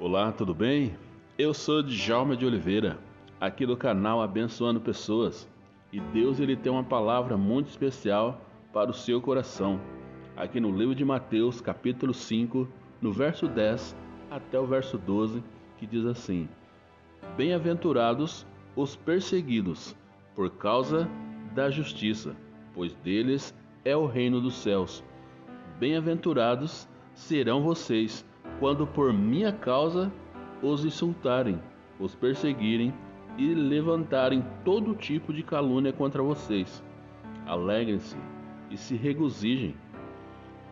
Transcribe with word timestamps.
Olá, 0.00 0.32
tudo 0.32 0.54
bem? 0.54 0.96
Eu 1.36 1.52
sou 1.52 1.82
Djalma 1.82 2.34
de 2.34 2.46
Oliveira, 2.46 2.98
aqui 3.38 3.66
do 3.66 3.76
canal 3.76 4.22
Abençoando 4.22 4.80
Pessoas. 4.80 5.46
E 5.92 6.00
Deus 6.00 6.40
ele 6.40 6.56
tem 6.56 6.72
uma 6.72 6.82
palavra 6.82 7.36
muito 7.36 7.68
especial 7.68 8.40
para 8.72 8.90
o 8.90 8.94
seu 8.94 9.20
coração. 9.20 9.78
Aqui 10.34 10.58
no 10.58 10.74
livro 10.74 10.94
de 10.94 11.04
Mateus, 11.04 11.60
capítulo 11.60 12.14
5, 12.14 12.66
no 12.98 13.12
verso 13.12 13.46
10 13.46 13.94
até 14.30 14.58
o 14.58 14.64
verso 14.64 14.96
12, 14.96 15.44
que 15.76 15.86
diz 15.86 16.06
assim: 16.06 16.48
Bem-aventurados 17.36 18.46
os 18.74 18.96
perseguidos 18.96 19.94
por 20.34 20.48
causa 20.48 21.06
da 21.54 21.68
justiça, 21.68 22.34
pois 22.72 22.94
deles 22.94 23.54
é 23.84 23.94
o 23.94 24.06
reino 24.06 24.40
dos 24.40 24.54
céus. 24.54 25.04
Bem-aventurados 25.78 26.88
serão 27.12 27.62
vocês 27.62 28.24
quando 28.60 28.86
por 28.86 29.10
minha 29.12 29.50
causa 29.50 30.12
os 30.62 30.84
insultarem, 30.84 31.58
os 31.98 32.14
perseguirem 32.14 32.92
e 33.38 33.54
levantarem 33.54 34.44
todo 34.64 34.94
tipo 34.94 35.32
de 35.32 35.42
calúnia 35.42 35.94
contra 35.94 36.22
vocês. 36.22 36.84
Alegrem-se 37.46 38.16
e 38.70 38.76
se 38.76 38.94
regozijem, 38.94 39.74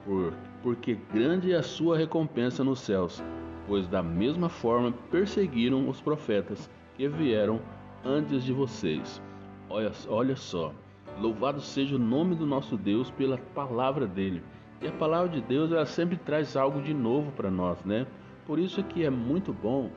por, 0.04 0.34
porque 0.62 0.98
grande 1.12 1.52
é 1.52 1.56
a 1.56 1.62
sua 1.62 1.96
recompensa 1.96 2.62
nos 2.62 2.80
céus, 2.80 3.24
pois 3.66 3.88
da 3.88 4.02
mesma 4.02 4.50
forma 4.50 4.92
perseguiram 5.10 5.88
os 5.88 5.98
profetas 5.98 6.70
que 6.94 7.08
vieram 7.08 7.58
antes 8.04 8.44
de 8.44 8.52
vocês. 8.52 9.22
Olha, 9.70 9.92
olha 10.08 10.36
só, 10.36 10.74
louvado 11.18 11.60
seja 11.60 11.96
o 11.96 11.98
nome 11.98 12.34
do 12.34 12.46
nosso 12.46 12.76
Deus 12.76 13.10
pela 13.10 13.38
palavra 13.38 14.06
dele. 14.06 14.42
E 14.80 14.86
a 14.86 14.92
palavra 14.92 15.28
de 15.28 15.40
Deus 15.40 15.72
ela 15.72 15.86
sempre 15.86 16.16
traz 16.16 16.56
algo 16.56 16.80
de 16.80 16.94
novo 16.94 17.32
para 17.32 17.50
nós, 17.50 17.84
né? 17.84 18.06
Por 18.46 18.58
isso 18.58 18.82
que 18.82 19.04
é 19.04 19.10
muito 19.10 19.52
bom 19.52 19.90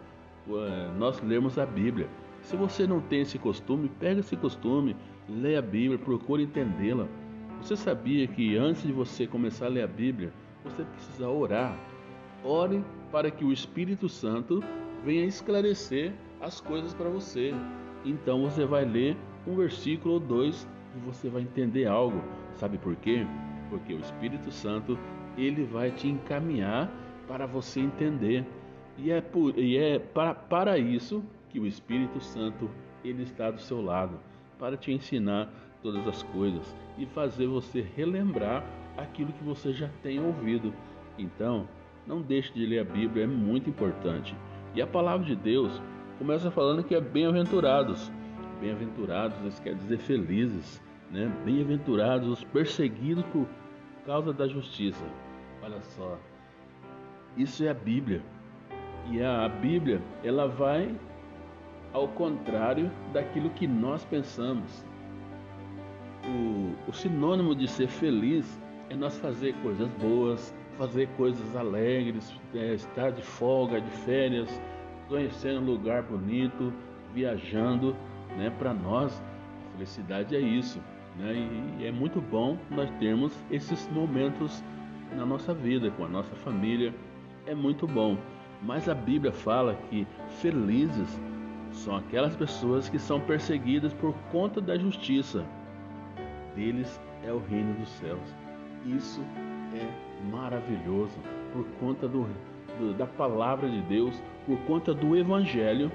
uh, 0.47 0.97
nós 0.97 1.21
lermos 1.21 1.59
a 1.59 1.65
Bíblia. 1.65 2.09
Se 2.41 2.55
você 2.55 2.87
não 2.87 2.99
tem 2.99 3.21
esse 3.21 3.37
costume, 3.37 3.89
pega 3.99 4.19
esse 4.19 4.35
costume, 4.35 4.95
leia 5.29 5.59
a 5.59 5.61
Bíblia, 5.61 5.99
procure 5.99 6.43
entendê-la. 6.43 7.07
Você 7.61 7.75
sabia 7.75 8.27
que 8.27 8.57
antes 8.57 8.81
de 8.81 8.91
você 8.91 9.27
começar 9.27 9.67
a 9.67 9.69
ler 9.69 9.83
a 9.83 9.87
Bíblia, 9.87 10.33
você 10.63 10.83
precisa 10.83 11.29
orar. 11.29 11.77
Ore 12.43 12.83
para 13.11 13.29
que 13.29 13.45
o 13.45 13.53
Espírito 13.53 14.09
Santo 14.09 14.63
venha 15.05 15.25
esclarecer 15.25 16.11
as 16.41 16.59
coisas 16.59 16.93
para 16.93 17.09
você. 17.09 17.53
Então 18.03 18.41
você 18.41 18.65
vai 18.65 18.83
ler 18.83 19.15
um 19.45 19.55
versículo 19.55 20.15
ou 20.15 20.19
dois 20.19 20.67
e 20.95 20.99
você 21.05 21.29
vai 21.29 21.43
entender 21.43 21.85
algo. 21.85 22.21
Sabe 22.55 22.79
por 22.79 22.95
quê? 22.95 23.27
Porque 23.71 23.93
o 23.93 23.99
Espírito 23.99 24.51
Santo 24.51 24.99
ele 25.37 25.63
vai 25.63 25.89
te 25.89 26.07
encaminhar 26.07 26.91
para 27.27 27.47
você 27.47 27.79
entender. 27.79 28.45
E 28.97 29.09
é, 29.09 29.21
por, 29.21 29.57
e 29.57 29.77
é 29.77 29.97
para, 29.97 30.35
para 30.35 30.77
isso 30.77 31.23
que 31.49 31.59
o 31.59 31.65
Espírito 31.65 32.19
Santo 32.19 32.69
ele 33.03 33.23
está 33.23 33.49
do 33.49 33.59
seu 33.59 33.81
lado, 33.81 34.19
para 34.59 34.77
te 34.77 34.91
ensinar 34.91 35.49
todas 35.81 36.05
as 36.07 36.21
coisas 36.21 36.75
e 36.97 37.05
fazer 37.07 37.47
você 37.47 37.81
relembrar 37.95 38.63
aquilo 38.97 39.31
que 39.31 39.43
você 39.43 39.71
já 39.71 39.89
tem 40.03 40.23
ouvido. 40.23 40.73
Então, 41.17 41.67
não 42.05 42.21
deixe 42.21 42.53
de 42.53 42.65
ler 42.65 42.79
a 42.79 42.83
Bíblia, 42.83 43.23
é 43.23 43.27
muito 43.27 43.69
importante. 43.69 44.35
E 44.75 44.81
a 44.81 44.87
palavra 44.87 45.25
de 45.25 45.35
Deus 45.35 45.81
começa 46.19 46.51
falando 46.51 46.83
que 46.83 46.93
é 46.93 47.01
bem-aventurados. 47.01 48.11
Bem-aventurados, 48.59 49.37
isso 49.45 49.61
quer 49.61 49.73
dizer 49.73 49.97
felizes, 49.97 50.81
né? 51.11 51.31
Bem-aventurados 51.45 52.27
os 52.27 52.43
perseguidos 52.45 53.25
por 53.25 53.47
causa 54.05 54.33
da 54.33 54.47
justiça. 54.47 55.03
Olha 55.61 55.81
só, 55.81 56.17
isso 57.37 57.63
é 57.63 57.69
a 57.69 57.73
Bíblia. 57.73 58.21
E 59.09 59.21
a 59.21 59.47
Bíblia, 59.49 60.01
ela 60.23 60.47
vai 60.47 60.95
ao 61.93 62.07
contrário 62.07 62.89
daquilo 63.13 63.49
que 63.51 63.67
nós 63.67 64.05
pensamos. 64.05 64.85
O, 66.25 66.89
o 66.89 66.93
sinônimo 66.93 67.55
de 67.55 67.67
ser 67.67 67.87
feliz 67.87 68.59
é 68.89 68.95
nós 68.95 69.17
fazer 69.17 69.53
coisas 69.61 69.87
boas, 69.93 70.53
fazer 70.77 71.07
coisas 71.17 71.55
alegres, 71.55 72.33
é, 72.53 72.73
estar 72.73 73.11
de 73.11 73.21
folga, 73.21 73.81
de 73.81 73.89
férias, 74.05 74.61
conhecendo 75.07 75.61
um 75.61 75.65
lugar 75.65 76.03
bonito, 76.03 76.71
viajando, 77.13 77.95
né? 78.37 78.49
Para 78.57 78.73
nós, 78.73 79.21
a 79.67 79.71
felicidade 79.73 80.35
é 80.35 80.39
isso. 80.39 80.79
Né? 81.17 81.47
E 81.79 81.85
é 81.85 81.91
muito 81.91 82.21
bom 82.21 82.57
nós 82.69 82.89
termos 82.99 83.33
esses 83.49 83.87
momentos 83.91 84.63
na 85.15 85.25
nossa 85.25 85.53
vida, 85.53 85.91
com 85.91 86.05
a 86.05 86.07
nossa 86.07 86.35
família. 86.35 86.93
É 87.45 87.53
muito 87.55 87.87
bom. 87.87 88.17
Mas 88.61 88.87
a 88.87 88.93
Bíblia 88.93 89.31
fala 89.31 89.75
que 89.89 90.07
felizes 90.39 91.19
são 91.71 91.95
aquelas 91.95 92.35
pessoas 92.35 92.89
que 92.89 92.99
são 92.99 93.19
perseguidas 93.19 93.93
por 93.93 94.13
conta 94.31 94.61
da 94.61 94.77
justiça. 94.77 95.45
Deles 96.55 96.99
é 97.25 97.31
o 97.31 97.39
reino 97.39 97.73
dos 97.75 97.89
céus. 97.89 98.35
Isso 98.85 99.21
é 99.73 100.31
maravilhoso 100.31 101.17
por 101.53 101.65
conta 101.79 102.07
do, 102.07 102.27
do, 102.77 102.93
da 102.93 103.05
palavra 103.05 103.69
de 103.69 103.81
Deus, 103.81 104.21
por 104.45 104.57
conta 104.61 104.93
do 104.93 105.15
Evangelho. 105.15 105.91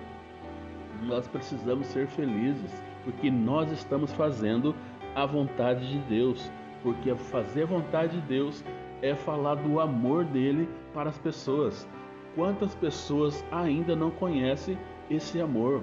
Nós 1.03 1.29
precisamos 1.29 1.87
ser 1.89 2.07
felizes 2.07 2.73
porque 3.05 3.31
nós 3.31 3.71
estamos 3.71 4.13
fazendo 4.13 4.75
a 5.17 5.25
vontade 5.25 5.91
de 5.91 5.99
Deus, 6.01 6.53
porque 6.83 7.13
fazer 7.15 7.63
a 7.63 7.67
vontade 7.67 8.21
de 8.21 8.27
Deus 8.29 8.63
é 9.01 9.15
falar 9.15 9.55
do 9.55 9.81
amor 9.81 10.27
dele 10.27 10.69
para 10.93 11.09
as 11.09 11.17
pessoas. 11.19 11.89
Quantas 12.35 12.75
pessoas 12.75 13.43
ainda 13.51 13.97
não 13.97 14.11
conhecem 14.11 14.79
esse 15.11 15.41
amor? 15.41 15.83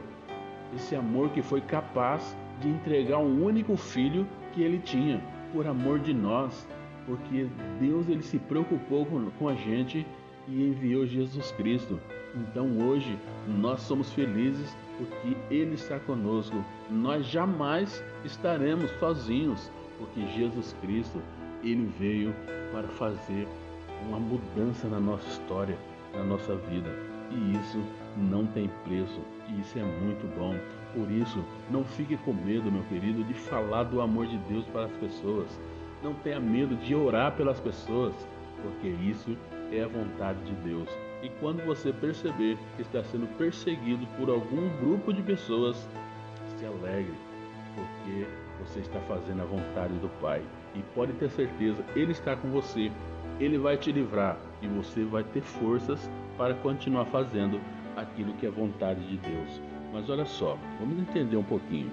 Esse 0.75 0.95
amor 0.95 1.31
que 1.31 1.41
foi 1.41 1.61
capaz 1.61 2.37
de 2.61 2.69
entregar 2.69 3.17
um 3.17 3.43
único 3.43 3.75
filho 3.75 4.27
que 4.51 4.61
ele 4.61 4.77
tinha, 4.77 5.19
por 5.51 5.65
amor 5.65 5.97
de 5.97 6.13
nós, 6.13 6.67
porque 7.07 7.47
Deus 7.79 8.07
ele 8.07 8.21
se 8.21 8.37
preocupou 8.37 9.07
com 9.39 9.49
a 9.49 9.55
gente 9.55 10.05
e 10.47 10.63
enviou 10.63 11.05
Jesus 11.05 11.51
Cristo. 11.51 11.99
Então 12.35 12.77
hoje 12.79 13.17
nós 13.47 13.81
somos 13.81 14.11
felizes 14.13 14.75
porque 14.97 15.35
Ele 15.53 15.75
está 15.75 15.99
conosco. 15.99 16.63
Nós 16.89 17.25
jamais 17.25 18.03
estaremos 18.23 18.89
sozinhos, 18.99 19.71
porque 19.97 20.25
Jesus 20.27 20.75
Cristo 20.81 21.21
ele 21.63 21.91
veio 21.97 22.35
para 22.71 22.87
fazer 22.89 23.47
uma 24.07 24.19
mudança 24.19 24.87
na 24.87 24.99
nossa 24.99 25.27
história, 25.29 25.77
na 26.13 26.23
nossa 26.23 26.55
vida. 26.55 26.89
E 27.31 27.57
isso 27.57 27.81
não 28.17 28.45
tem 28.47 28.69
preço, 28.83 29.21
e 29.49 29.61
isso 29.61 29.79
é 29.79 29.83
muito 29.83 30.27
bom. 30.37 30.55
Por 30.93 31.09
isso, 31.09 31.43
não 31.71 31.83
fique 31.83 32.15
com 32.17 32.33
medo, 32.33 32.71
meu 32.71 32.83
querido, 32.83 33.23
de 33.23 33.33
falar 33.33 33.83
do 33.83 34.01
amor 34.01 34.27
de 34.27 34.37
Deus 34.49 34.65
para 34.65 34.85
as 34.85 34.91
pessoas. 34.93 35.47
Não 36.03 36.13
tenha 36.15 36.39
medo 36.39 36.75
de 36.75 36.93
orar 36.93 37.31
pelas 37.35 37.59
pessoas, 37.59 38.13
porque 38.61 38.89
isso 38.89 39.35
é 39.77 39.83
a 39.83 39.87
vontade 39.87 40.39
de 40.43 40.53
Deus. 40.67 40.89
E 41.21 41.29
quando 41.39 41.65
você 41.65 41.91
perceber 41.91 42.57
que 42.75 42.81
está 42.81 43.03
sendo 43.03 43.27
perseguido 43.37 44.05
por 44.17 44.29
algum 44.29 44.69
grupo 44.77 45.13
de 45.13 45.21
pessoas, 45.21 45.87
se 46.57 46.65
alegre, 46.65 47.13
porque 47.75 48.27
você 48.63 48.79
está 48.79 48.99
fazendo 49.01 49.41
a 49.41 49.45
vontade 49.45 49.93
do 49.95 50.09
Pai. 50.21 50.41
E 50.75 50.81
pode 50.95 51.13
ter 51.13 51.29
certeza, 51.29 51.83
Ele 51.95 52.11
está 52.11 52.35
com 52.35 52.49
você, 52.49 52.91
Ele 53.39 53.57
vai 53.57 53.77
te 53.77 53.91
livrar 53.91 54.37
e 54.61 54.67
você 54.67 55.03
vai 55.03 55.23
ter 55.23 55.41
forças 55.41 56.09
para 56.37 56.53
continuar 56.55 57.05
fazendo 57.05 57.59
aquilo 57.95 58.33
que 58.33 58.45
é 58.45 58.49
vontade 58.49 59.01
de 59.07 59.17
Deus. 59.17 59.61
Mas 59.93 60.09
olha 60.09 60.25
só, 60.25 60.57
vamos 60.79 60.99
entender 60.99 61.37
um 61.37 61.43
pouquinho. 61.43 61.91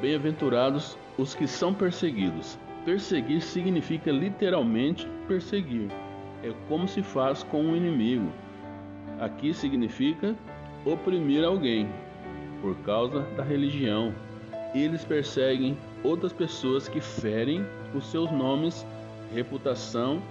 Bem-aventurados 0.00 0.96
os 1.18 1.34
que 1.34 1.46
são 1.46 1.72
perseguidos, 1.72 2.58
Perseguir 2.86 3.42
significa 3.42 4.12
literalmente 4.12 5.08
perseguir. 5.26 5.90
É 6.44 6.52
como 6.68 6.86
se 6.86 7.02
faz 7.02 7.42
com 7.42 7.60
um 7.60 7.74
inimigo. 7.74 8.30
Aqui 9.18 9.52
significa 9.52 10.36
oprimir 10.84 11.44
alguém 11.44 11.88
por 12.62 12.76
causa 12.84 13.22
da 13.36 13.42
religião. 13.42 14.14
Eles 14.72 15.04
perseguem 15.04 15.76
outras 16.04 16.32
pessoas 16.32 16.88
que 16.88 17.00
ferem 17.00 17.66
os 17.92 18.06
seus 18.06 18.30
nomes, 18.30 18.86
reputação 19.34 20.22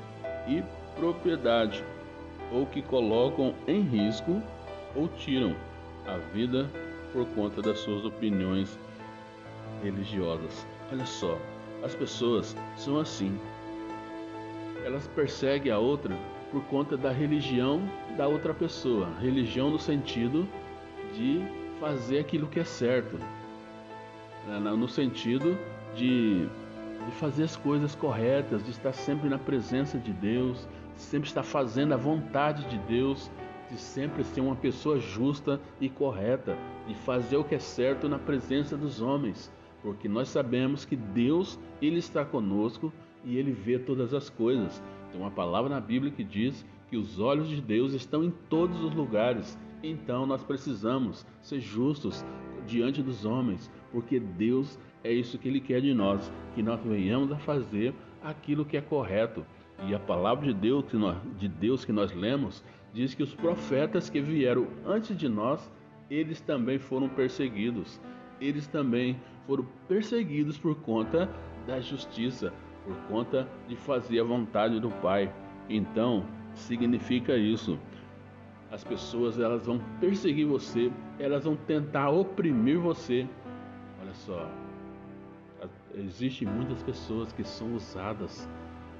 e 0.48 0.64
propriedade, 0.98 1.84
ou 2.54 2.66
que 2.66 2.82
colocam 2.82 3.54
em 3.68 3.82
risco 3.82 4.42
ou 4.96 5.10
tiram 5.10 5.54
a 6.08 6.16
vida 6.34 6.70
por 7.12 7.26
conta 7.36 7.62
das 7.62 7.80
suas 7.80 8.06
opiniões 8.06 8.80
religiosas. 9.84 10.66
Olha 10.90 11.06
só, 11.06 11.38
as 11.84 11.94
pessoas 11.96 12.56
são 12.76 13.00
assim. 13.00 13.38
Elas 14.84 15.08
perseguem 15.08 15.72
a 15.72 15.80
outra 15.80 16.16
por 16.52 16.64
conta 16.66 16.96
da 16.96 17.12
religião 17.12 17.82
da 18.18 18.28
outra 18.28 18.54
pessoa. 18.54 19.10
Religião 19.20 19.70
no 19.70 19.80
sentido 19.80 20.48
de 21.14 21.42
fazer 21.80 22.20
aquilo 22.20 22.48
que 22.48 22.60
é 22.60 22.64
certo, 22.64 23.18
né? 24.48 24.60
no 24.60 24.88
sentido 24.88 25.58
de, 25.96 26.46
de 26.46 27.12
fazer 27.20 27.44
as 27.44 27.56
coisas 27.56 27.96
corretas, 27.96 28.64
de 28.64 28.72
estar 28.72 28.94
sempre 28.94 29.30
na 29.30 29.38
presença 29.38 29.98
de 29.98 30.14
Deus, 30.14 30.68
sempre 30.96 31.28
estar 31.28 31.44
fazendo 31.44 31.94
a 31.94 31.98
vontade 31.98 32.66
de 32.70 32.78
Deus, 32.80 33.30
de 33.70 33.78
sempre 33.78 34.24
ser 34.24 34.42
uma 34.42 34.56
pessoa 34.56 35.00
justa 35.00 35.60
e 35.82 35.90
correta, 35.90 36.58
de 36.88 36.96
fazer 36.96 37.38
o 37.38 37.44
que 37.44 37.56
é 37.56 37.60
certo 37.60 38.08
na 38.08 38.20
presença 38.20 38.78
dos 38.78 39.02
homens, 39.02 39.52
porque 39.86 40.10
nós 40.10 40.30
sabemos 40.30 40.84
que 40.84 40.96
Deus, 40.96 41.60
ele 41.80 42.00
está 42.00 42.26
conosco 42.26 42.92
e 43.24 43.38
ele 43.38 43.52
vê 43.52 43.78
todas 43.78 44.16
as 44.16 44.32
coisas. 44.32 44.82
Tem 45.12 45.22
uma 45.22 45.30
palavra 45.30 45.70
na 45.70 45.80
Bíblia 45.80 46.12
que 46.12 46.24
diz 46.24 46.66
que 46.90 46.98
os 46.98 47.20
olhos 47.20 47.48
de 47.48 47.62
Deus 47.62 47.94
estão 47.94 48.24
em 48.24 48.32
todos 48.50 48.84
os 48.84 48.96
lugares. 48.96 49.56
Então 49.84 50.26
nós 50.26 50.44
precisamos 50.44 51.24
ser 51.40 51.60
justos 51.60 52.26
diante 52.66 53.04
dos 53.04 53.26
homens, 53.26 53.72
porque 53.92 54.20
Deus 54.20 54.80
é 55.04 55.14
isso 55.14 55.38
que 55.38 55.48
ele 55.48 55.60
quer 55.60 55.82
de 55.82 55.94
nós, 55.94 56.32
que 56.56 56.64
nós 56.64 56.82
venhamos 56.84 57.32
a 57.32 57.38
fazer 57.38 57.94
aquilo 58.24 58.66
que 58.66 58.78
é 58.78 58.82
correto. 58.82 59.46
E 59.88 59.94
a 59.94 60.00
palavra 60.00 60.48
de 60.48 60.54
Deus 60.56 60.86
que 60.86 60.98
nós, 60.98 61.16
de 61.38 61.48
Deus 61.48 61.86
que 61.86 61.92
nós 61.92 62.12
lemos 62.12 62.64
diz 62.92 63.14
que 63.14 63.22
os 63.22 63.36
profetas 63.36 64.10
que 64.10 64.20
vieram 64.20 64.66
antes 64.84 65.16
de 65.16 65.30
nós, 65.30 65.72
eles 66.10 66.42
também 66.42 66.80
foram 66.80 67.08
perseguidos. 67.08 68.02
Eles 68.40 68.68
também 68.68 69.18
foram 69.48 69.66
perseguidos 69.88 70.58
por 70.58 70.76
conta 70.82 71.30
da 71.66 71.80
justiça, 71.80 72.54
por 72.86 72.96
conta 73.08 73.48
de 73.68 73.76
fazer 73.76 74.20
a 74.20 74.24
vontade 74.24 74.80
do 74.80 74.90
Pai. 74.90 75.34
Então, 75.70 76.26
significa 76.54 77.36
isso. 77.36 77.80
As 78.72 78.84
pessoas 78.84 79.40
elas 79.40 79.66
vão 79.66 79.80
perseguir 80.00 80.48
você, 80.48 80.92
elas 81.20 81.44
vão 81.46 81.56
tentar 81.56 82.10
oprimir 82.10 82.80
você. 82.80 83.28
Olha 84.02 84.14
só, 84.14 84.52
existem 85.96 86.48
muitas 86.48 86.84
pessoas 86.84 87.32
que 87.32 87.44
são 87.44 87.76
usadas 87.76 88.48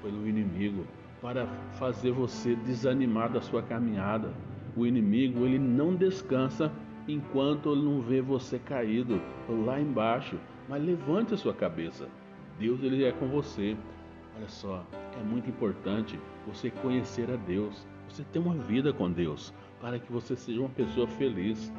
pelo 0.02 0.26
inimigo 0.26 0.86
para 1.20 1.46
fazer 1.74 2.12
você 2.12 2.54
desanimar 2.56 3.30
da 3.30 3.40
sua 3.40 3.62
caminhada. 3.62 4.32
O 4.76 4.86
inimigo 4.86 5.44
ele 5.44 5.58
não 5.58 5.94
descansa 5.94 6.70
enquanto 7.08 7.72
ele 7.72 7.82
não 7.82 8.00
vê 8.00 8.20
você 8.20 8.58
caído 8.58 9.20
lá 9.48 9.80
embaixo. 9.80 10.38
Mas 10.68 10.82
levante 10.82 11.34
a 11.34 11.36
sua 11.36 11.54
cabeça. 11.54 12.08
Deus 12.58 12.82
ele 12.82 13.04
é 13.04 13.12
com 13.12 13.28
você. 13.28 13.76
Olha 14.36 14.48
só, 14.48 14.84
é 15.18 15.22
muito 15.22 15.48
importante 15.48 16.18
você 16.46 16.70
conhecer 16.70 17.30
a 17.30 17.36
Deus, 17.36 17.86
você 18.08 18.22
ter 18.24 18.38
uma 18.38 18.54
vida 18.54 18.92
com 18.92 19.10
Deus, 19.10 19.52
para 19.80 19.98
que 19.98 20.12
você 20.12 20.36
seja 20.36 20.60
uma 20.60 20.68
pessoa 20.68 21.06
feliz, 21.06 21.72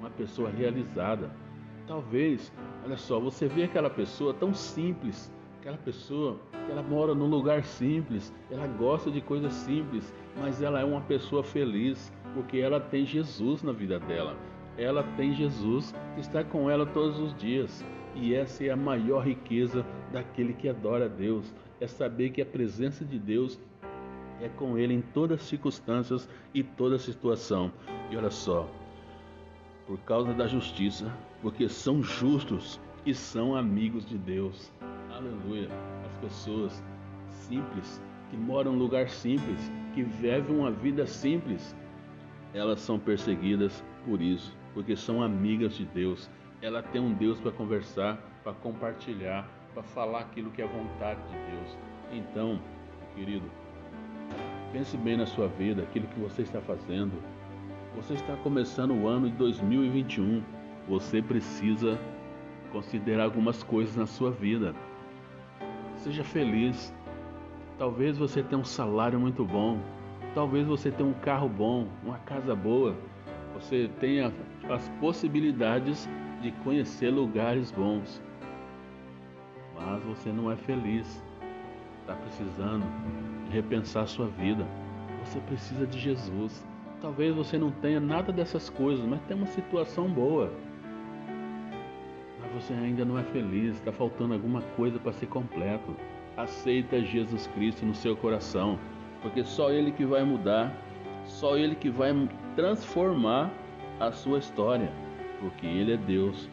uma 0.00 0.10
pessoa 0.10 0.50
realizada. 0.50 1.30
Talvez, 1.86 2.52
olha 2.84 2.96
só, 2.96 3.20
você 3.20 3.46
vê 3.46 3.64
aquela 3.64 3.90
pessoa 3.90 4.34
tão 4.34 4.52
simples, 4.52 5.32
aquela 5.60 5.78
pessoa 5.78 6.40
que 6.66 6.72
ela 6.72 6.82
mora 6.82 7.14
num 7.14 7.28
lugar 7.28 7.62
simples, 7.64 8.34
ela 8.50 8.66
gosta 8.66 9.10
de 9.10 9.20
coisas 9.20 9.52
simples, 9.52 10.12
mas 10.40 10.60
ela 10.60 10.80
é 10.80 10.84
uma 10.84 11.02
pessoa 11.02 11.44
feliz 11.44 12.12
porque 12.34 12.58
ela 12.58 12.80
tem 12.80 13.04
Jesus 13.04 13.62
na 13.62 13.72
vida 13.72 14.00
dela. 14.00 14.36
Ela 14.76 15.02
tem 15.16 15.34
Jesus 15.34 15.94
que 16.14 16.20
está 16.20 16.42
com 16.42 16.70
ela 16.70 16.86
todos 16.86 17.18
os 17.18 17.34
dias. 17.36 17.84
E 18.14 18.34
essa 18.34 18.64
é 18.64 18.70
a 18.70 18.76
maior 18.76 19.26
riqueza 19.26 19.84
daquele 20.12 20.52
que 20.52 20.68
adora 20.68 21.06
a 21.06 21.08
Deus, 21.08 21.52
é 21.80 21.86
saber 21.86 22.30
que 22.30 22.42
a 22.42 22.46
presença 22.46 23.04
de 23.04 23.18
Deus 23.18 23.58
é 24.40 24.48
com 24.48 24.76
ele 24.76 24.92
em 24.92 25.00
todas 25.00 25.40
as 25.40 25.46
circunstâncias 25.46 26.28
e 26.52 26.62
toda 26.62 26.98
situação. 26.98 27.72
E 28.10 28.16
olha 28.16 28.30
só, 28.30 28.68
por 29.86 29.98
causa 30.00 30.34
da 30.34 30.46
justiça, 30.46 31.10
porque 31.40 31.68
são 31.68 32.02
justos 32.02 32.80
e 33.06 33.14
são 33.14 33.56
amigos 33.56 34.04
de 34.04 34.18
Deus. 34.18 34.72
Aleluia. 35.10 35.68
As 36.04 36.14
pessoas 36.16 36.82
simples, 37.30 38.00
que 38.30 38.36
moram 38.36 38.72
em 38.72 38.76
um 38.76 38.78
lugar 38.78 39.08
simples, 39.08 39.70
que 39.94 40.02
vivem 40.02 40.56
uma 40.56 40.70
vida 40.70 41.06
simples, 41.06 41.74
elas 42.54 42.80
são 42.80 42.98
perseguidas 42.98 43.82
por 44.04 44.20
isso, 44.20 44.54
porque 44.74 44.96
são 44.96 45.22
amigas 45.22 45.74
de 45.74 45.84
Deus 45.84 46.30
ela 46.62 46.80
tem 46.80 47.00
um 47.00 47.12
Deus 47.12 47.40
para 47.40 47.50
conversar, 47.50 48.16
para 48.44 48.52
compartilhar, 48.52 49.48
para 49.74 49.82
falar 49.82 50.20
aquilo 50.20 50.52
que 50.52 50.62
é 50.62 50.66
vontade 50.66 51.20
de 51.22 51.34
Deus. 51.50 51.78
Então, 52.12 52.60
querido, 53.16 53.50
pense 54.72 54.96
bem 54.96 55.16
na 55.16 55.26
sua 55.26 55.48
vida, 55.48 55.82
aquilo 55.82 56.06
que 56.06 56.20
você 56.20 56.42
está 56.42 56.60
fazendo. 56.60 57.12
Você 57.96 58.14
está 58.14 58.36
começando 58.36 58.92
o 58.92 59.08
ano 59.08 59.28
de 59.28 59.36
2021. 59.36 60.40
Você 60.88 61.20
precisa 61.20 61.98
considerar 62.70 63.24
algumas 63.24 63.64
coisas 63.64 63.96
na 63.96 64.06
sua 64.06 64.30
vida. 64.30 64.72
Seja 65.96 66.22
feliz. 66.22 66.94
Talvez 67.76 68.16
você 68.16 68.40
tenha 68.40 68.60
um 68.60 68.64
salário 68.64 69.18
muito 69.18 69.44
bom. 69.44 69.80
Talvez 70.32 70.64
você 70.64 70.92
tenha 70.92 71.08
um 71.08 71.14
carro 71.14 71.48
bom, 71.48 71.88
uma 72.04 72.18
casa 72.18 72.54
boa. 72.54 72.94
Você 73.54 73.90
tenha 74.00 74.32
as 74.70 74.88
possibilidades 75.00 76.08
de 76.40 76.50
conhecer 76.64 77.10
lugares 77.10 77.70
bons, 77.70 78.22
mas 79.76 80.02
você 80.02 80.30
não 80.30 80.50
é 80.50 80.56
feliz, 80.56 81.22
está 82.00 82.14
precisando 82.14 82.84
repensar 83.50 84.06
sua 84.06 84.26
vida. 84.26 84.66
Você 85.24 85.38
precisa 85.40 85.86
de 85.86 85.98
Jesus. 85.98 86.66
Talvez 87.00 87.34
você 87.34 87.58
não 87.58 87.70
tenha 87.70 88.00
nada 88.00 88.32
dessas 88.32 88.70
coisas, 88.70 89.04
mas 89.04 89.20
tem 89.22 89.36
uma 89.36 89.46
situação 89.46 90.08
boa. 90.08 90.52
Mas 92.40 92.52
você 92.52 92.74
ainda 92.74 93.04
não 93.04 93.18
é 93.18 93.22
feliz, 93.24 93.76
está 93.76 93.92
faltando 93.92 94.34
alguma 94.34 94.62
coisa 94.76 94.98
para 94.98 95.12
ser 95.12 95.26
completo. 95.26 95.96
Aceita 96.36 97.00
Jesus 97.00 97.46
Cristo 97.48 97.84
no 97.84 97.94
seu 97.94 98.16
coração, 98.16 98.78
porque 99.20 99.44
só 99.44 99.70
Ele 99.70 99.92
que 99.92 100.04
vai 100.04 100.24
mudar, 100.24 100.72
só 101.24 101.56
Ele 101.56 101.74
que 101.74 101.90
vai 101.90 102.12
transformar 102.54 103.50
a 103.98 104.10
sua 104.12 104.38
história 104.38 104.90
porque 105.42 105.66
Ele 105.66 105.92
é 105.92 105.96
Deus, 105.96 106.48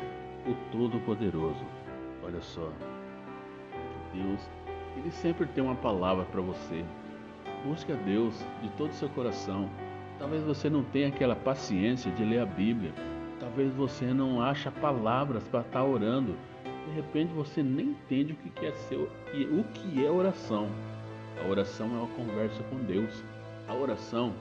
o 0.48 0.72
Todo-Poderoso. 0.72 1.64
Olha 2.24 2.42
só, 2.42 2.68
Deus, 4.14 4.50
Ele 4.98 5.12
sempre 5.12 5.46
tem 5.46 5.64
uma 5.64 5.76
palavra 5.76 6.26
para 6.26 6.42
você. 6.42 6.84
Busque 7.64 7.92
a 7.92 7.96
Deus 7.96 8.44
de 8.62 8.70
todo 8.72 8.90
o 8.90 8.94
seu 8.94 9.10
coração. 9.10 9.70
Talvez 10.18 10.44
você 10.44 10.70
não 10.70 10.84
tenha 10.84 11.10
aquela 11.10 11.36
paciência 11.36 12.12
de 12.12 12.24
ler 12.24 12.40
a 12.40 12.46
Bíblia. 12.46 12.92
Talvez 13.40 13.72
você 13.74 14.06
não 14.06 14.42
ache 14.42 14.70
palavras 14.72 15.48
para 15.48 15.62
estar 15.62 15.80
tá 15.80 15.86
orando. 15.86 16.36
De 16.88 16.96
repente 16.96 17.32
você 17.34 17.62
nem 17.62 17.88
entende 17.88 18.34
o 18.34 18.36
que 18.36 18.66
é 18.66 18.72
ser, 18.72 18.96
o 18.98 19.64
que 19.74 20.06
é 20.06 20.10
oração. 20.10 20.68
A 21.44 21.48
oração 21.48 21.88
é 21.88 22.00
uma 22.00 22.08
conversa 22.08 22.64
com 22.64 22.78
Deus. 22.78 23.24
A 23.68 23.74
oração 23.74 24.34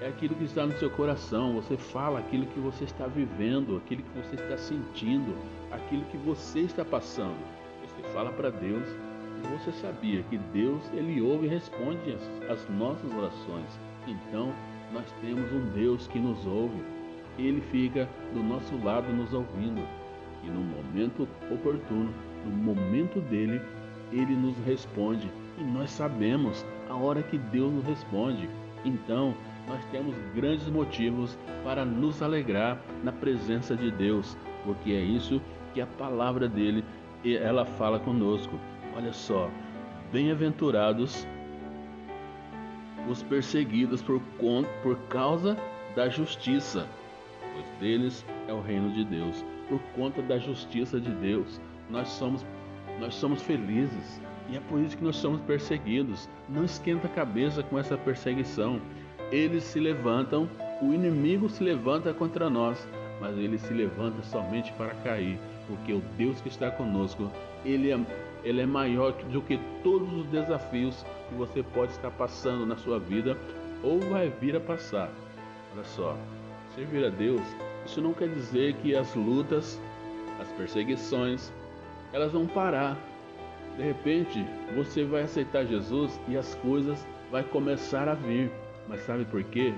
é 0.00 0.08
aquilo 0.08 0.34
que 0.34 0.44
está 0.44 0.66
no 0.66 0.76
seu 0.78 0.90
coração. 0.90 1.54
Você 1.54 1.76
fala 1.76 2.18
aquilo 2.18 2.46
que 2.46 2.58
você 2.58 2.84
está 2.84 3.06
vivendo, 3.06 3.76
aquilo 3.76 4.02
que 4.02 4.18
você 4.20 4.34
está 4.34 4.56
sentindo, 4.56 5.34
aquilo 5.70 6.04
que 6.06 6.16
você 6.16 6.60
está 6.60 6.84
passando. 6.84 7.38
Você 7.82 8.02
fala 8.12 8.30
para 8.32 8.50
Deus 8.50 8.86
e 8.88 9.58
você 9.58 9.72
sabia 9.72 10.22
que 10.24 10.38
Deus 10.38 10.82
ele 10.92 11.20
ouve 11.20 11.46
e 11.46 11.50
responde 11.50 12.16
as 12.48 12.68
nossas 12.70 13.12
orações. 13.12 13.78
Então 14.06 14.52
nós 14.92 15.06
temos 15.20 15.50
um 15.52 15.70
Deus 15.70 16.06
que 16.08 16.18
nos 16.18 16.44
ouve. 16.46 16.82
Ele 17.38 17.60
fica 17.70 18.08
do 18.34 18.42
nosso 18.42 18.76
lado 18.84 19.10
nos 19.12 19.32
ouvindo 19.32 19.82
e 20.44 20.48
no 20.48 20.60
momento 20.60 21.28
oportuno, 21.50 22.12
no 22.44 22.50
momento 22.50 23.20
dele, 23.20 23.60
ele 24.10 24.34
nos 24.34 24.56
responde 24.66 25.30
e 25.58 25.62
nós 25.62 25.90
sabemos 25.90 26.64
a 26.88 26.94
hora 26.94 27.22
que 27.22 27.38
Deus 27.38 27.72
nos 27.72 27.84
responde. 27.84 28.50
Então, 28.84 29.34
nós 29.66 29.84
temos 29.90 30.16
grandes 30.34 30.68
motivos 30.68 31.38
para 31.64 31.84
nos 31.84 32.22
alegrar 32.22 32.80
na 33.02 33.12
presença 33.12 33.76
de 33.76 33.90
Deus, 33.90 34.36
porque 34.64 34.92
é 34.92 35.00
isso 35.00 35.40
que 35.72 35.80
a 35.80 35.86
palavra 35.86 36.48
dele 36.48 36.84
ela 37.24 37.64
fala 37.64 37.98
conosco. 37.98 38.58
Olha 38.96 39.12
só, 39.12 39.50
bem-aventurados 40.10 41.26
os 43.08 43.22
perseguidos 43.22 44.02
por, 44.02 44.20
por 44.82 44.96
causa 45.08 45.56
da 45.94 46.08
justiça, 46.08 46.86
pois 47.54 47.66
deles 47.80 48.24
é 48.48 48.52
o 48.52 48.60
reino 48.60 48.92
de 48.92 49.04
Deus. 49.04 49.44
Por 49.68 49.80
conta 49.94 50.20
da 50.22 50.38
justiça 50.38 51.00
de 51.00 51.10
Deus, 51.10 51.60
nós 51.90 52.08
somos 52.08 52.44
nós 53.00 53.14
somos 53.14 53.42
felizes 53.42 54.20
e 54.48 54.56
é 54.56 54.60
por 54.60 54.78
isso 54.78 54.96
que 54.96 55.02
nós 55.02 55.16
somos 55.16 55.40
perseguidos. 55.40 56.28
Não 56.48 56.64
esquenta 56.64 57.06
a 57.06 57.10
cabeça 57.10 57.62
com 57.62 57.78
essa 57.78 57.96
perseguição 57.96 58.80
eles 59.32 59.64
se 59.64 59.80
levantam, 59.80 60.48
o 60.82 60.92
inimigo 60.92 61.48
se 61.48 61.64
levanta 61.64 62.12
contra 62.12 62.50
nós, 62.50 62.86
mas 63.18 63.36
ele 63.38 63.56
se 63.56 63.72
levanta 63.72 64.22
somente 64.22 64.70
para 64.74 64.94
cair, 64.96 65.38
porque 65.66 65.94
o 65.94 66.02
Deus 66.18 66.40
que 66.42 66.48
está 66.48 66.70
conosco, 66.70 67.30
ele 67.64 67.90
é, 67.90 67.98
ele 68.44 68.60
é 68.60 68.66
maior 68.66 69.12
do 69.12 69.40
que 69.40 69.58
todos 69.82 70.12
os 70.12 70.26
desafios 70.26 71.04
que 71.28 71.34
você 71.34 71.62
pode 71.62 71.92
estar 71.92 72.10
passando 72.10 72.66
na 72.66 72.76
sua 72.76 72.98
vida 72.98 73.36
ou 73.82 74.00
vai 74.00 74.28
vir 74.28 74.54
a 74.54 74.60
passar. 74.60 75.10
Olha 75.74 75.84
só, 75.84 76.16
servir 76.74 77.06
a 77.06 77.08
Deus, 77.08 77.42
isso 77.86 78.02
não 78.02 78.12
quer 78.12 78.28
dizer 78.28 78.74
que 78.74 78.94
as 78.94 79.14
lutas, 79.14 79.80
as 80.38 80.48
perseguições, 80.52 81.50
elas 82.12 82.32
vão 82.32 82.46
parar. 82.46 82.98
De 83.78 83.82
repente, 83.82 84.44
você 84.76 85.04
vai 85.04 85.22
aceitar 85.22 85.64
Jesus 85.64 86.20
e 86.28 86.36
as 86.36 86.54
coisas 86.56 87.06
vai 87.30 87.42
começar 87.42 88.06
a 88.08 88.14
vir. 88.14 88.50
Mas 88.88 89.02
sabe 89.02 89.24
por 89.24 89.42
quê? 89.44 89.72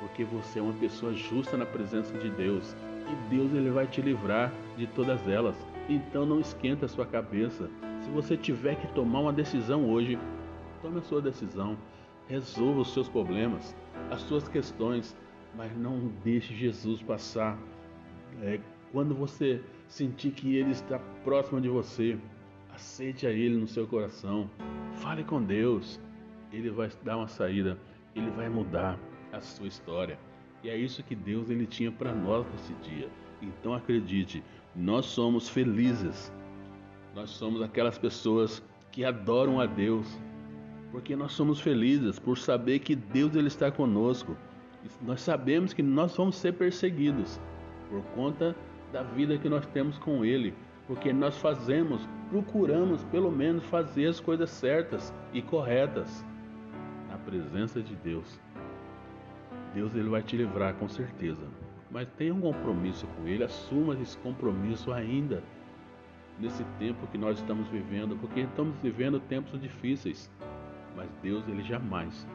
Porque 0.00 0.24
você 0.24 0.58
é 0.58 0.62
uma 0.62 0.72
pessoa 0.74 1.14
justa 1.14 1.56
na 1.56 1.66
presença 1.66 2.16
de 2.18 2.30
Deus 2.30 2.74
e 3.10 3.34
Deus 3.34 3.52
ele 3.52 3.70
vai 3.70 3.86
te 3.86 4.00
livrar 4.00 4.52
de 4.76 4.86
todas 4.86 5.26
elas. 5.28 5.56
Então 5.88 6.24
não 6.24 6.40
esquenta 6.40 6.86
a 6.86 6.88
sua 6.88 7.06
cabeça. 7.06 7.68
Se 8.02 8.10
você 8.10 8.36
tiver 8.36 8.76
que 8.76 8.86
tomar 8.94 9.20
uma 9.20 9.32
decisão 9.32 9.90
hoje, 9.90 10.18
tome 10.80 10.98
a 10.98 11.02
sua 11.02 11.20
decisão. 11.20 11.76
Resolva 12.28 12.80
os 12.80 12.92
seus 12.94 13.08
problemas, 13.08 13.74
as 14.10 14.20
suas 14.22 14.46
questões, 14.46 15.16
mas 15.56 15.76
não 15.76 16.12
deixe 16.22 16.54
Jesus 16.54 17.02
passar. 17.02 17.58
É, 18.40 18.60
quando 18.92 19.14
você 19.14 19.60
sentir 19.88 20.30
que 20.30 20.54
Ele 20.54 20.70
está 20.70 21.00
próximo 21.24 21.60
de 21.60 21.68
você, 21.68 22.16
aceite 22.72 23.26
a 23.26 23.30
Ele 23.30 23.56
no 23.56 23.66
seu 23.66 23.86
coração. 23.86 24.48
Fale 24.94 25.24
com 25.24 25.42
Deus. 25.42 26.00
Ele 26.52 26.70
vai 26.70 26.88
dar 27.02 27.16
uma 27.16 27.28
saída. 27.28 27.76
Ele 28.14 28.30
vai 28.30 28.48
mudar 28.48 28.98
a 29.32 29.40
sua 29.40 29.66
história. 29.66 30.18
E 30.62 30.68
é 30.68 30.76
isso 30.76 31.02
que 31.02 31.14
Deus 31.14 31.48
ele 31.48 31.66
tinha 31.66 31.90
para 31.90 32.12
nós 32.12 32.46
nesse 32.52 32.74
dia. 32.88 33.08
Então 33.40 33.72
acredite, 33.72 34.42
nós 34.74 35.06
somos 35.06 35.48
felizes. 35.48 36.32
Nós 37.14 37.30
somos 37.30 37.62
aquelas 37.62 37.98
pessoas 37.98 38.62
que 38.92 39.04
adoram 39.04 39.60
a 39.60 39.66
Deus, 39.66 40.06
porque 40.92 41.16
nós 41.16 41.32
somos 41.32 41.60
felizes 41.60 42.18
por 42.18 42.36
saber 42.36 42.80
que 42.80 42.94
Deus 42.94 43.34
ele 43.34 43.48
está 43.48 43.70
conosco. 43.70 44.36
Nós 45.02 45.20
sabemos 45.20 45.72
que 45.72 45.82
nós 45.82 46.16
vamos 46.16 46.36
ser 46.36 46.52
perseguidos 46.54 47.40
por 47.88 48.02
conta 48.14 48.56
da 48.92 49.02
vida 49.02 49.38
que 49.38 49.48
nós 49.48 49.66
temos 49.66 49.98
com 49.98 50.24
Ele, 50.24 50.54
porque 50.86 51.12
nós 51.12 51.36
fazemos, 51.36 52.08
procuramos 52.30 53.04
pelo 53.04 53.30
menos 53.30 53.64
fazer 53.64 54.06
as 54.06 54.20
coisas 54.20 54.50
certas 54.50 55.12
e 55.32 55.42
corretas 55.42 56.24
presença 57.30 57.80
de 57.80 57.94
Deus. 57.94 58.40
Deus 59.72 59.94
ele 59.94 60.08
vai 60.08 60.20
te 60.20 60.36
livrar 60.36 60.74
com 60.74 60.88
certeza, 60.88 61.46
mas 61.88 62.08
tenha 62.18 62.34
um 62.34 62.40
compromisso 62.40 63.06
com 63.06 63.26
Ele, 63.26 63.44
assuma 63.44 63.94
esse 63.94 64.18
compromisso 64.18 64.92
ainda 64.92 65.42
nesse 66.40 66.64
tempo 66.78 67.06
que 67.06 67.18
nós 67.18 67.38
estamos 67.38 67.68
vivendo, 67.68 68.16
porque 68.16 68.40
estamos 68.40 68.74
vivendo 68.82 69.20
tempos 69.20 69.60
difíceis, 69.60 70.28
mas 70.96 71.08
Deus 71.22 71.46
ele 71.46 71.62
jamais 71.62 72.26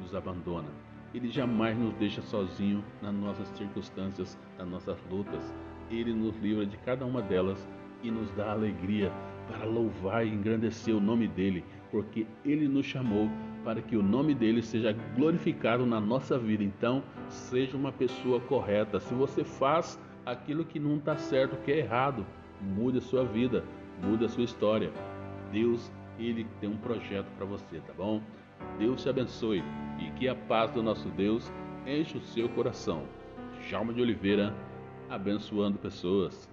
nos 0.00 0.14
abandona. 0.14 0.68
Ele 1.14 1.28
jamais 1.28 1.78
nos 1.78 1.94
deixa 1.94 2.22
sozinho 2.22 2.82
nas 3.02 3.14
nossas 3.14 3.48
circunstâncias, 3.48 4.38
nas 4.58 4.68
nossas 4.68 4.98
lutas. 5.10 5.52
Ele 5.90 6.12
nos 6.12 6.36
livra 6.38 6.64
de 6.64 6.76
cada 6.78 7.04
uma 7.04 7.20
delas 7.20 7.68
e 8.02 8.10
nos 8.10 8.30
dá 8.32 8.52
alegria 8.52 9.12
para 9.48 9.64
louvar 9.64 10.26
e 10.26 10.30
engrandecer 10.30 10.94
o 10.94 11.00
nome 11.00 11.28
dele, 11.28 11.64
porque 11.90 12.26
ele 12.44 12.66
nos 12.66 12.86
chamou 12.86 13.28
para 13.64 13.82
que 13.82 13.96
o 13.96 14.02
nome 14.02 14.34
dele 14.34 14.62
seja 14.62 14.96
glorificado 15.14 15.84
na 15.86 16.00
nossa 16.00 16.38
vida. 16.38 16.64
Então, 16.64 17.02
seja 17.28 17.76
uma 17.76 17.92
pessoa 17.92 18.40
correta. 18.40 19.00
Se 19.00 19.14
você 19.14 19.44
faz 19.44 19.98
aquilo 20.24 20.64
que 20.64 20.78
não 20.78 20.96
está 20.96 21.16
certo, 21.16 21.56
que 21.64 21.72
é 21.72 21.78
errado, 21.78 22.24
mude 22.60 22.98
a 22.98 23.02
sua 23.02 23.24
vida, 23.24 23.64
mude 24.02 24.24
a 24.24 24.28
sua 24.28 24.44
história. 24.44 24.90
Deus, 25.52 25.90
ele 26.18 26.46
tem 26.60 26.68
um 26.68 26.76
projeto 26.76 27.26
para 27.36 27.46
você, 27.46 27.80
tá 27.80 27.92
bom? 27.96 28.20
Deus 28.78 29.02
te 29.02 29.08
abençoe 29.08 29.62
e 29.98 30.10
que 30.12 30.28
a 30.28 30.34
paz 30.34 30.70
do 30.70 30.82
nosso 30.82 31.08
Deus 31.10 31.50
enche 31.86 32.18
o 32.18 32.22
seu 32.22 32.48
coração. 32.48 33.04
Jalma 33.68 33.92
de 33.92 34.00
Oliveira, 34.02 34.54
abençoando 35.08 35.78
pessoas. 35.78 36.49